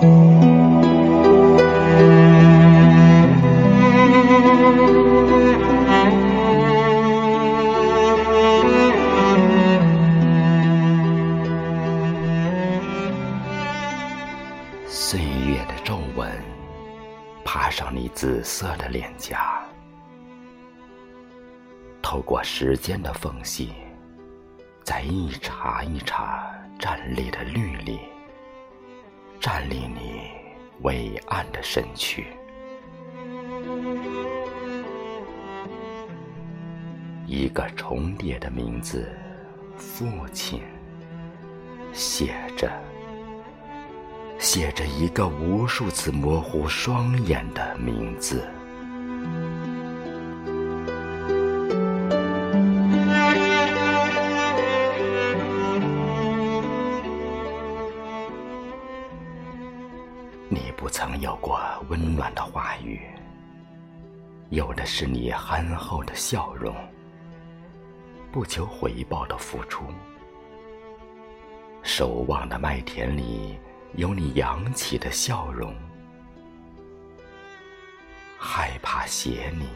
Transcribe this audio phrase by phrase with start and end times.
[0.00, 0.06] 岁
[15.20, 16.30] 月的皱纹
[17.44, 19.60] 爬上你紫色的脸颊
[22.00, 23.72] 透过时间的缝隙
[24.84, 27.98] 在一茬一茬站立的绿里
[29.40, 30.30] 站立你
[30.82, 32.26] 伟岸的身躯。
[37.26, 39.08] 一个重叠的名字，
[39.76, 40.62] 父亲，
[41.92, 42.70] 写着。
[44.38, 48.48] 写着一个无数次模糊双眼的名字。
[60.88, 63.02] 不曾有过温暖的话语，
[64.48, 66.74] 有的是你憨厚的笑容，
[68.32, 69.84] 不求回报的付出，
[71.82, 73.58] 守望的麦田里。
[73.96, 75.74] 有你扬起的笑容，
[78.38, 79.68] 害怕写你，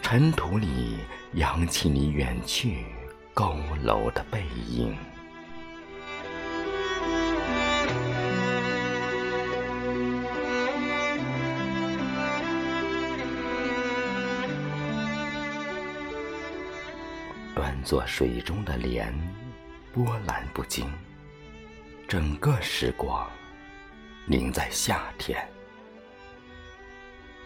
[0.00, 1.00] 尘土里
[1.34, 2.86] 扬起你远去
[3.34, 4.96] 佝偻的背影。
[17.58, 19.12] 端坐水中的莲，
[19.92, 20.88] 波澜不惊。
[22.06, 23.28] 整个时光
[24.26, 25.44] 凝在夏天，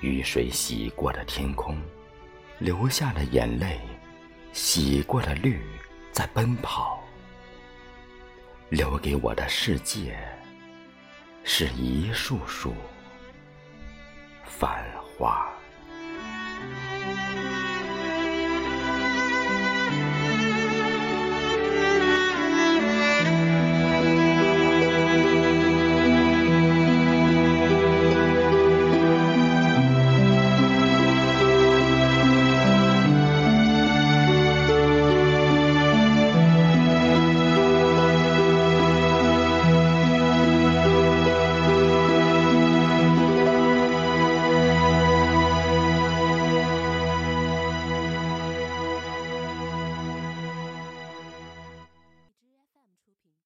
[0.02, 1.80] 雨水洗过的天空，
[2.58, 3.80] 流下的眼泪，
[4.52, 5.62] 洗过的绿
[6.12, 7.02] 在奔跑，
[8.68, 10.14] 留给我的世界
[11.42, 12.74] 是一束束
[14.44, 14.84] 繁
[15.16, 15.50] 花。